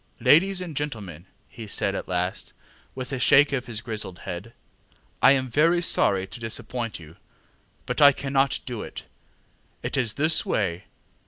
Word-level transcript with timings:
ŌĆ£Ladies 0.19 0.61
and 0.61 0.75
gentlemen, 0.75 1.25
ŌĆØ 1.25 1.45
he 1.49 1.67
said 1.67 1.93
at 1.93 2.07
last, 2.07 2.53
with 2.95 3.13
a 3.13 3.19
shake 3.19 3.53
of 3.53 3.67
his 3.67 3.81
grizzled 3.81 4.17
head, 4.25 4.53
ŌĆ£I 5.21 5.33
am 5.33 5.47
very 5.47 5.79
sorry 5.79 6.25
to 6.25 6.39
disappoint 6.39 6.99
you, 6.99 7.17
but 7.85 8.01
I 8.01 8.11
cannot 8.11 8.61
do 8.65 8.81
it. 8.81 9.03
It 9.83 9.97
is 9.97 10.13
this 10.15 10.43
way. 10.43 10.85